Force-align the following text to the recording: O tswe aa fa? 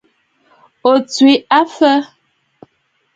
O 0.91 0.93
tswe 1.09 1.33
aa 1.57 1.65
fa? 1.75 1.93